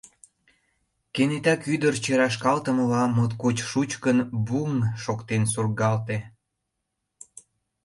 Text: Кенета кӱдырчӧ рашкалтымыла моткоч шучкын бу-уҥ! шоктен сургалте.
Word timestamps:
Кенета 1.13 1.53
кӱдырчӧ 1.63 2.13
рашкалтымыла 2.19 3.03
моткоч 3.15 3.57
шучкын 3.69 4.17
бу-уҥ! 4.45 4.73
шоктен 5.03 5.43
сургалте. 5.53 6.17